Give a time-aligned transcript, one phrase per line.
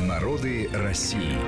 [0.00, 1.38] Народы России.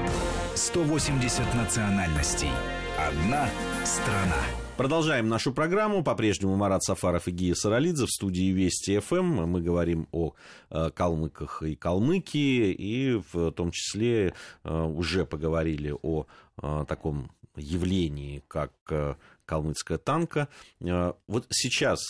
[0.54, 2.50] 180 национальностей.
[2.96, 3.49] Одна
[3.84, 4.41] страна.
[4.76, 6.04] Продолжаем нашу программу.
[6.04, 9.46] По-прежнему Марат Сафаров и Гия Саралидзе в студии Вести ФМ.
[9.46, 10.35] Мы говорим о
[10.71, 14.32] э, калмыках и калмыкии, и в том числе
[14.63, 16.27] э, уже поговорили о
[16.62, 18.73] э, таком явлении, как
[19.47, 20.48] калмыцкая танка.
[20.80, 22.01] Вот сейчас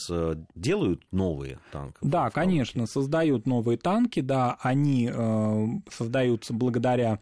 [0.55, 1.99] делают новые танки?
[2.01, 5.11] Да, конечно, создают новые танки, да, они
[5.91, 7.21] создаются благодаря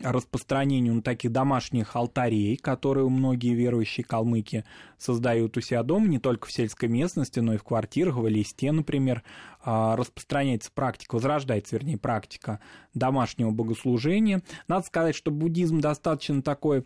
[0.00, 4.64] распространению ну, таких домашних алтарей, которые многие верующие калмыки
[4.96, 8.70] создают у себя дома, не только в сельской местности, но и в квартирах, в листе,
[8.70, 9.22] например,
[9.60, 12.60] а, распространяется практика, возрождается, вернее, практика
[12.94, 14.42] домашнего богослужения.
[14.68, 16.84] Надо сказать, что буддизм достаточно такой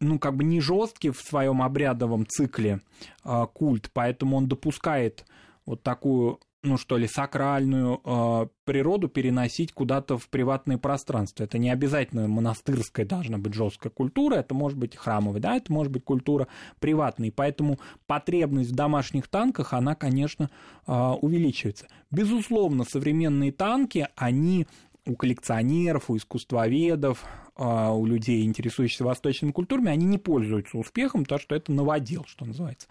[0.00, 2.80] ну, как бы не жесткий в своем обрядовом цикле
[3.24, 5.24] э, культ, поэтому он допускает
[5.66, 11.44] вот такую ну что ли, сакральную э, природу переносить куда-то в приватное пространство.
[11.44, 15.92] Это не обязательно монастырская должна быть жесткая культура, это может быть храмовая, да, это может
[15.92, 16.48] быть культура
[16.80, 17.30] приватная.
[17.30, 20.50] поэтому потребность в домашних танках, она, конечно,
[20.86, 21.86] э, увеличивается.
[22.10, 24.66] Безусловно, современные танки, они
[25.06, 27.24] у коллекционеров, у искусствоведов,
[27.56, 32.44] а, у людей, интересующихся восточными культурами, они не пользуются успехом, потому что это новодел, что
[32.44, 32.88] называется.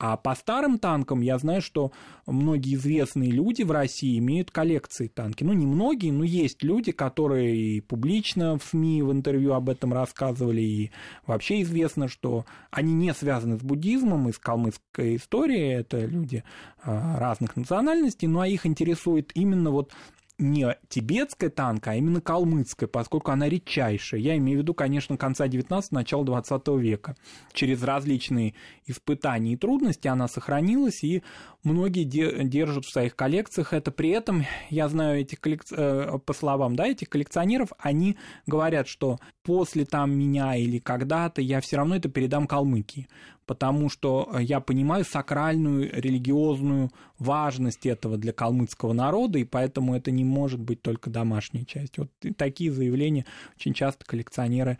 [0.00, 1.90] А по старым танкам я знаю, что
[2.24, 5.42] многие известные люди в России имеют коллекции танки.
[5.42, 9.92] Ну, не многие, но есть люди, которые и публично в СМИ в интервью об этом
[9.92, 10.90] рассказывали, и
[11.26, 16.44] вообще известно, что они не связаны с буддизмом и с калмыцкой историей, это люди
[16.80, 19.92] а, разных национальностей, но их интересует именно вот
[20.38, 24.20] не тибетская танка, а именно калмыцкая, поскольку она редчайшая.
[24.20, 27.16] Я имею в виду, конечно, конца 19 начала 20 века.
[27.52, 28.54] Через различные
[28.86, 31.22] испытания и трудности она сохранилась, и
[31.64, 33.90] многие держат в своих коллекциях это.
[33.90, 35.74] При этом, я знаю этих коллекци...
[35.76, 38.16] Э, по словам да, этих коллекционеров, они
[38.46, 43.08] говорят, что после там меня или когда-то я все равно это передам Калмыкии
[43.48, 50.10] потому что э, я понимаю сакральную религиозную важность этого для калмыцкого народа, и поэтому это
[50.10, 51.96] не может быть только домашняя часть.
[51.96, 53.24] Вот такие заявления
[53.56, 54.78] очень часто коллекционеры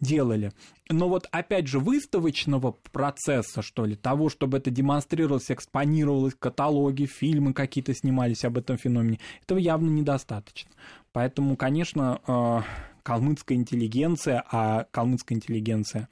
[0.00, 0.52] делали.
[0.90, 7.54] Но вот опять же выставочного процесса, что ли, того, чтобы это демонстрировалось, экспонировалось, каталоги, фильмы
[7.54, 10.70] какие-то снимались об этом феномене, этого явно недостаточно.
[11.12, 12.58] Поэтому, конечно, э,
[13.02, 16.08] калмыцкая интеллигенция, а калмыцкая интеллигенция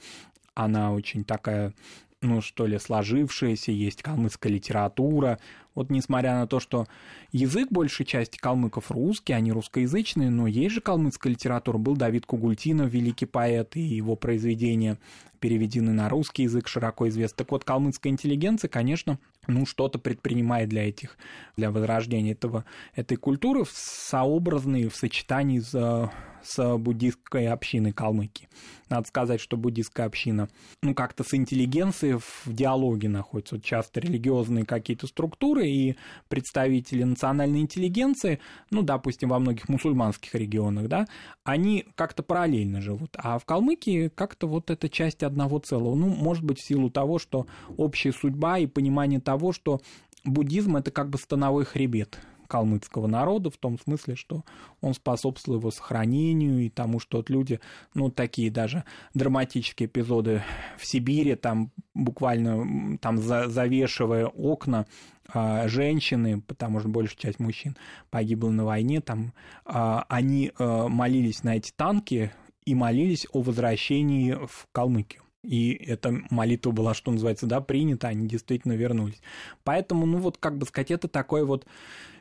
[0.58, 1.72] она очень такая
[2.20, 5.38] ну, что ли, сложившаяся, есть калмыцкая литература.
[5.78, 6.88] Вот несмотря на то, что
[7.30, 11.78] язык большей части калмыков русский, они русскоязычные, но есть же калмыцкая литература.
[11.78, 14.98] Был Давид Кугультинов, великий поэт, и его произведения
[15.38, 17.36] переведены на русский язык, широко известны.
[17.36, 21.16] Так вот, калмыцкая интеллигенция, конечно, ну, что-то предпринимает для этих,
[21.56, 22.64] для возрождения этого,
[22.96, 26.10] этой культуры в сообразной, в сочетании с
[26.42, 28.48] с буддистской общиной Калмыкии.
[28.88, 30.48] Надо сказать, что буддистская община,
[30.82, 33.56] ну, как-то с интеллигенцией в диалоге находится.
[33.56, 35.96] Вот часто религиозные какие-то структуры и
[36.28, 38.40] представители национальной интеллигенции,
[38.70, 41.06] ну, допустим, во многих мусульманских регионах, да,
[41.44, 43.10] они как-то параллельно живут.
[43.16, 45.94] А в Калмыкии как-то вот эта часть одного целого.
[45.94, 47.46] Ну, может быть, в силу того, что
[47.76, 49.80] общая судьба и понимание того, что
[50.24, 54.44] буддизм это как бы становой хребет калмыцкого народа, в том смысле, что
[54.80, 57.60] он способствовал его сохранению и тому, что вот люди,
[57.94, 60.42] ну, такие даже драматические эпизоды
[60.76, 64.86] в Сибири, там буквально там завешивая окна,
[65.30, 67.76] а, женщины, потому что большая часть мужчин
[68.10, 69.34] погибла на войне, там
[69.66, 72.32] а, они а, молились на эти танки
[72.64, 78.28] и молились о возвращении в Калмыкию и эта молитва была, что называется, да, принята, они
[78.28, 79.20] действительно вернулись.
[79.64, 81.66] Поэтому, ну вот, как бы сказать, это такой вот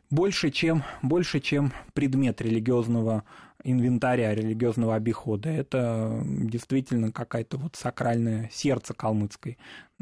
[0.09, 3.23] больше, чем, больше, чем предмет религиозного
[3.63, 5.49] инвентаря, религиозного обихода.
[5.49, 9.57] Это действительно какая-то вот сакральное сердце калмыцкой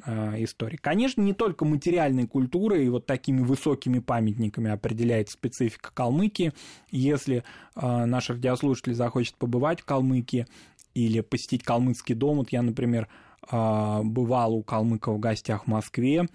[0.05, 0.77] э, истории.
[0.77, 6.53] Конечно, не только материальной культурой и вот такими высокими памятниками определяет специфика Калмыкии.
[6.91, 7.43] Если
[7.75, 10.47] э, наш радиослушатель захочет побывать в Калмыкии
[10.93, 13.09] или посетить калмыцкий дом, вот я, например,
[13.47, 16.27] а, бывал у калмыков в гостях в Москве.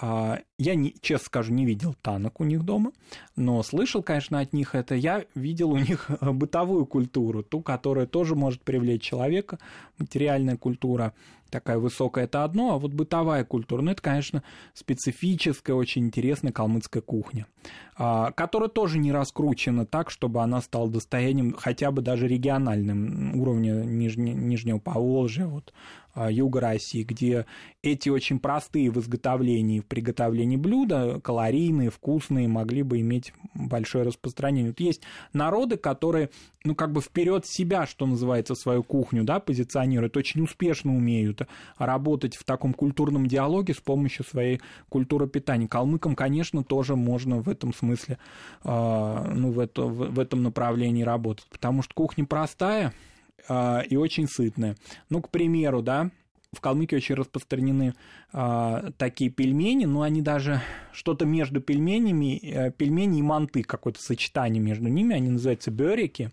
[0.00, 2.92] А, я, честно скажу, не видел танок у них дома,
[3.34, 4.94] но слышал, конечно, от них это.
[4.94, 9.58] Я видел у них бытовую культуру, ту, которая тоже может привлечь человека,
[9.98, 11.14] материальная культура
[11.50, 14.42] такая высокая, это одно, а вот бытовая культура, ну, это, конечно,
[14.74, 17.46] специфическая, очень интересная калмыцкая кухня,
[17.96, 23.84] а, которая тоже не раскручена так, чтобы она стала достоянием хотя бы даже региональным уровня
[23.84, 25.72] Нижне, Нижнего Поволжья, вот,
[26.30, 27.46] юга России, где
[27.82, 34.70] эти очень простые в изготовлении в приготовлении блюда, калорийные, вкусные, могли бы иметь большое распространение.
[34.70, 35.02] Вот есть
[35.32, 36.30] народы, которые,
[36.64, 41.42] ну, как бы вперед себя, что называется, свою кухню, да, позиционируют, очень успешно умеют
[41.78, 45.68] работать в таком культурном диалоге с помощью своей культуры питания.
[45.68, 48.18] Калмыкам, конечно, тоже можно в этом смысле,
[48.64, 52.92] э, ну, в, это, в, в этом направлении работать, потому что кухня простая
[53.48, 54.76] э, и очень сытная.
[55.10, 56.10] Ну, к примеру, да,
[56.52, 57.94] в Калмыкии очень распространены
[58.32, 60.62] э, такие пельмени, но они даже
[60.92, 66.30] что-то между пельменями, э, пельмени и манты, какое-то сочетание между ними, они называются бёрики.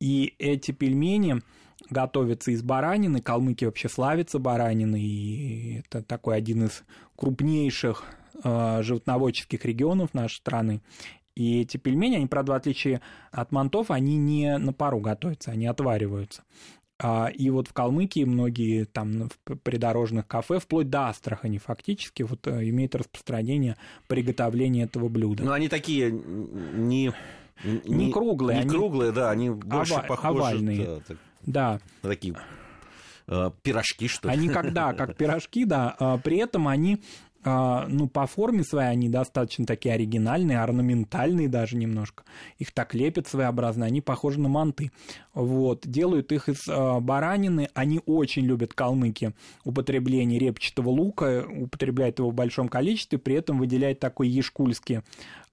[0.00, 1.42] И эти пельмени
[1.90, 3.20] готовятся из баранины.
[3.20, 6.84] Калмыки вообще славятся бараниной, и это такой один из
[7.16, 8.04] крупнейших
[8.42, 10.80] э, животноводческих регионов нашей страны.
[11.34, 15.66] И эти пельмени, они, правда, в отличие от мантов, они не на пару готовятся, они
[15.66, 16.42] отвариваются.
[16.98, 22.46] А, и вот в Калмыкии многие там в придорожных кафе, вплоть до Астрахани фактически, вот
[22.46, 23.76] э, имеют распространение
[24.06, 25.44] приготовления этого блюда.
[25.44, 27.12] Ну, они такие не...
[27.64, 28.56] Не, не круглые.
[28.56, 28.70] Не они...
[28.70, 30.38] круглые, да, они больше ова- похожи...
[30.38, 30.84] Овальные.
[30.84, 31.16] Да, так,
[31.46, 31.80] да.
[32.02, 32.34] Такие
[33.28, 34.34] э, пирожки, что ли?
[34.34, 35.94] Они когда, как пирожки, да.
[35.98, 37.02] А при этом они
[37.46, 42.24] ну, по форме своей они достаточно такие оригинальные, орнаментальные даже немножко.
[42.58, 44.90] Их так лепят своеобразно, они похожи на манты.
[45.32, 49.32] Вот, делают их из а, баранины, они очень любят калмыки
[49.64, 55.02] употребление репчатого лука, употребляют его в большом количестве, при этом выделяют такой ешкульский а,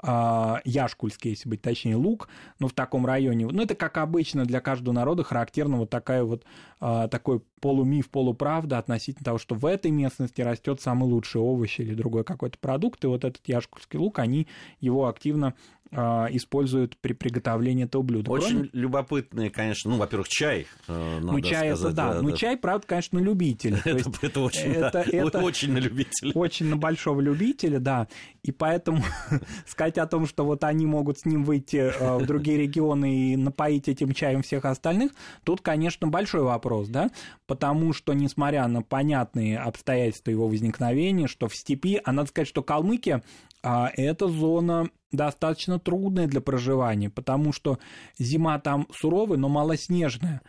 [0.04, 2.28] яшкульский, если быть точнее, лук,
[2.60, 3.48] но в таком районе.
[3.48, 6.44] Ну, это, как обычно, для каждого народа характерно вот такая вот,
[6.80, 11.94] а, такой полумиф, полуправда относительно того, что в этой местности растет самый лучший овощ или
[11.94, 14.48] другой какой-то продукт, и вот этот яшкульский лук, они
[14.82, 18.32] его активно а, используют при приготовлении этого блюда.
[18.32, 18.70] Очень Кроме...
[18.74, 20.68] любопытные, конечно, ну, во-первых, чай.
[20.88, 22.14] Э, ну, чай сказать, это да.
[22.14, 22.36] да ну, да.
[22.36, 23.82] чай, правда, конечно, на любителя.
[23.86, 26.32] Это, это очень, это, да, это очень на любителя.
[26.34, 28.08] Очень на большого любителя, да.
[28.44, 29.04] И поэтому
[29.68, 33.36] сказать о том, что вот они могут с ним выйти э, в другие регионы и
[33.38, 35.12] напоить этим чаем всех остальных,
[35.44, 37.12] тут, конечно, большой вопрос, да,
[37.48, 42.64] потому что, несмотря на понятные обстоятельства его возникновения, что в степи, а надо сказать, что
[42.64, 43.24] Калмыкия
[43.64, 47.80] а это зона достаточно трудная для проживания, потому что
[48.20, 50.42] зима там суровая, но малоснежная,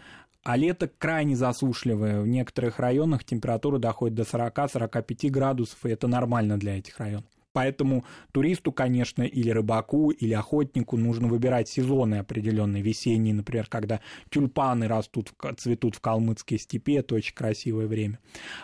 [0.43, 2.21] а лето крайне засушливое.
[2.21, 7.31] В некоторых районах температура доходит до 40-45 градусов, и это нормально для этих районов.
[7.55, 14.89] Поэтому туристу, конечно, или рыбаку, или охотнику нужно выбирать сезоны определенные, весенние, например, когда тюльпаны
[14.89, 18.19] растут, цветут в калмыцкой степи, это очень красивое время.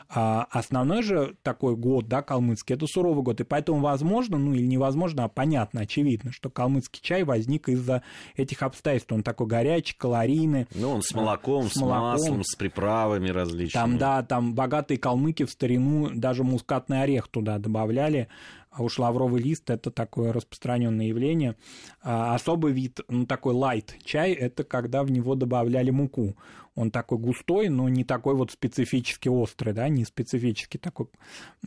[0.09, 4.67] А основной же такой год, да, калмыцкий, это суровый год, и поэтому возможно, ну или
[4.67, 8.03] невозможно, а понятно, очевидно, что калмыцкий чай возник из-за
[8.35, 9.13] этих обстоятельств.
[9.13, 10.67] Он такой горячий, калорийный.
[10.75, 13.83] Ну, он с молоком, с, с молоком, маслом, с приправами различными.
[13.83, 18.27] Там, да, там богатые калмыки в старину даже мускатный орех туда добавляли,
[18.71, 21.57] а уж лавровый лист– это такое распространенное явление.
[22.03, 26.37] А особый вид, ну, такой лайт чай– это когда в него добавляли муку.
[26.77, 31.09] Он такой густой, но не такой вот специфически острый, да, не специфически такой.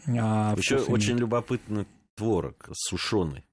[0.08, 1.86] А, Еще очень любопытный
[2.16, 3.44] творог сушеный.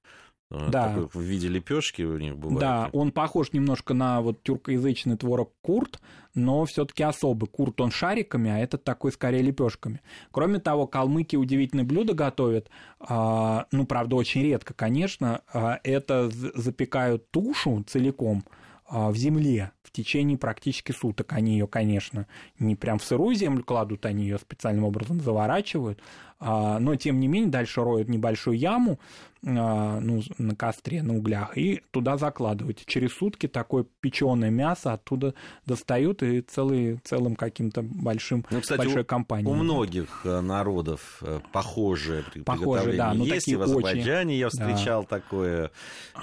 [0.51, 0.89] Э, да.
[0.89, 2.59] Такой в виде лепешки у них бывает.
[2.59, 5.99] Да, он похож немножко на вот тюркоязычный творог курт,
[6.35, 7.47] но все-таки особый.
[7.47, 10.01] Курт он шариками, а этот такой скорее лепешками.
[10.31, 12.69] Кроме того, калмыки удивительные блюда готовят.
[12.99, 15.41] А, ну, правда, очень редко, конечно.
[15.53, 18.43] А, это запекают тушу целиком
[18.85, 21.33] а, в земле в течение практически суток.
[21.33, 22.25] Они ее, конечно,
[22.59, 25.99] не прям в сырую землю кладут, они ее специальным образом заворачивают,
[26.39, 28.99] а, но тем не менее дальше роют небольшую яму
[29.45, 32.85] а, ну, на костре, на углях, и туда закладывают.
[32.85, 35.33] Через сутки такое печеное мясо оттуда
[35.65, 39.51] достают и целый, целым каким-то большим, ну, кстати, большой компанией.
[39.51, 43.49] У многих э, народов э, похожее похоже, да, ну, есть.
[43.49, 44.39] И в Азербайджане очень...
[44.39, 45.19] я встречал да.
[45.19, 45.71] такое,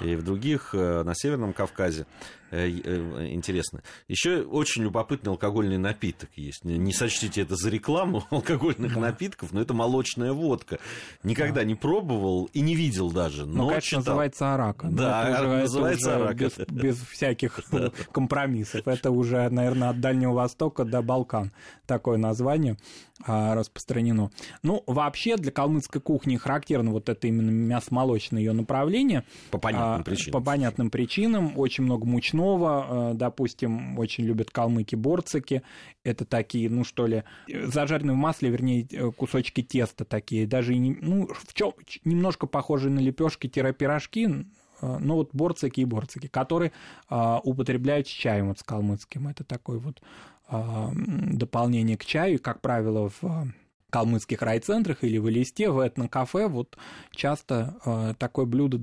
[0.01, 2.07] и в других, э, на Северном Кавказе.
[2.51, 3.81] Интересно.
[4.07, 6.65] Еще очень любопытный алкогольный напиток есть.
[6.65, 8.99] Не сочтите это за рекламу алкогольных да.
[8.99, 10.79] напитков, но это молочная водка.
[11.23, 11.63] Никогда да.
[11.63, 13.45] не пробовал и не видел даже.
[13.45, 13.99] Но, ну, конечно, читал.
[14.01, 14.87] называется арака.
[14.89, 17.59] Да, это уже, называется это уже Без, без всяких
[18.11, 18.87] компромиссов.
[18.87, 21.51] Это уже, наверное, от Дальнего Востока до Балкан.
[21.85, 22.77] Такое название
[23.25, 24.31] распространено.
[24.63, 29.23] Ну, вообще для калмыцкой кухни характерно вот это именно мясо-молочное ее направление.
[29.51, 30.31] По понятным а, причинам.
[30.31, 31.57] По понятным причинам.
[31.57, 32.85] Очень много мучного.
[33.09, 35.63] А, допустим, очень любят калмыки-борцики.
[36.03, 40.47] Это такие, ну что ли, зажаренные в масле, вернее, кусочки теста такие.
[40.47, 41.73] Даже, ну, в чем
[42.05, 44.45] немножко похожие на лепешки-пирожки,
[44.81, 46.71] ну вот борцики и борцики, которые
[47.09, 49.27] а, употребляют с чаем вот с калмыцким.
[49.27, 53.53] Это такой вот а, дополнение к чаю, как правило, в
[53.89, 56.77] калмыцких райцентрах или в Элисте, в этнокафе, вот
[57.11, 58.79] часто э, такое блюдо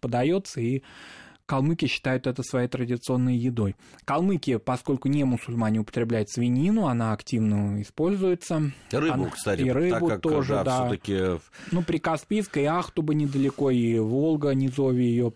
[0.00, 0.82] подается, и
[1.50, 3.74] Калмыки считают это своей традиционной едой.
[4.04, 8.70] Калмыки, поскольку не мусульмане, употребляют свинину, она активно используется.
[8.92, 10.62] Рыбу, она, кстати, и рыбу так как, тоже, да.
[10.62, 10.86] да.
[10.86, 11.40] Все-таки...
[11.72, 15.32] Ну, при Каспийской, Ахтуба недалеко, и Волга, низовье ее,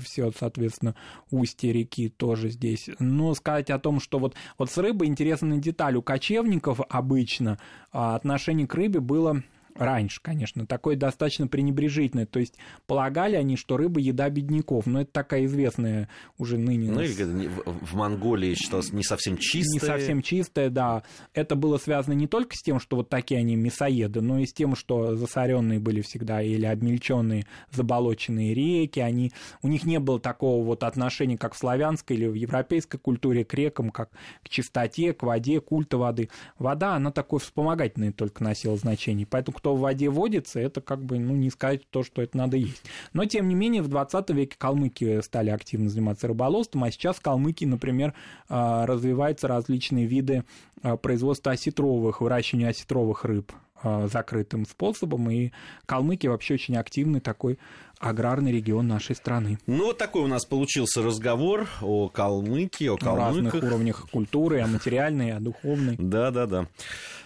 [0.00, 0.96] все, соответственно,
[1.30, 2.90] устье реки тоже здесь.
[2.98, 5.96] Но сказать о том, что вот, вот с рыбой интересная деталь.
[5.96, 7.58] У кочевников обычно
[7.90, 9.42] а, отношение к рыбе было
[9.74, 12.26] раньше, конечно, такое достаточно пренебрежительное.
[12.26, 12.54] То есть
[12.86, 14.86] полагали они, что рыба еда бедняков.
[14.86, 16.90] Но это такая известная уже ныне...
[16.90, 19.72] Ну, или в Монголии считалось не совсем чистая.
[19.74, 21.02] Не совсем чистая, да.
[21.34, 24.52] Это было связано не только с тем, что вот такие они мясоеды, но и с
[24.52, 29.00] тем, что засоренные были всегда или обмельченные заболоченные реки.
[29.00, 29.32] Они...
[29.62, 33.54] У них не было такого вот отношения, как в славянской или в европейской культуре к
[33.54, 34.10] рекам, как
[34.42, 36.28] к чистоте, к воде, культа воды.
[36.58, 39.26] Вода, она такое вспомогательное только носила значение.
[39.26, 42.56] Поэтому кто в воде водится, это как бы, ну, не сказать то, что это надо
[42.56, 42.82] есть.
[43.12, 47.64] Но, тем не менее, в 20 веке калмыки стали активно заниматься рыболовством, а сейчас калмыки,
[47.64, 48.12] например,
[48.48, 50.42] а, развиваются различные виды
[50.82, 53.52] а, производства осетровых, выращивания осетровых рыб
[53.82, 55.50] закрытым способом, и
[55.86, 57.58] калмыки вообще очень активный такой
[57.98, 59.58] аграрный регион нашей страны.
[59.68, 63.28] Ну, вот такой у нас получился разговор о Калмыкии, о калмыках.
[63.28, 65.94] разных уровнях культуры, о материальной, о духовной.
[65.98, 66.66] Да, да, да.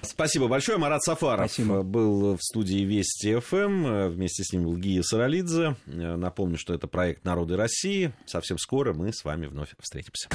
[0.03, 0.77] Спасибо большое.
[0.77, 1.83] Марат Сафаров Спасибо.
[1.83, 4.09] был в студии Вести ФМ.
[4.11, 5.77] Вместе с ним был Гия Саралидзе.
[5.87, 8.13] Напомню, что это проект «Народы России».
[8.27, 10.29] Совсем скоро мы с вами вновь встретимся.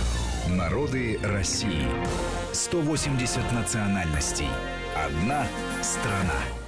[0.50, 1.86] Народы России.
[2.52, 4.48] 180 национальностей.
[5.06, 5.46] Одна
[5.82, 6.61] страна.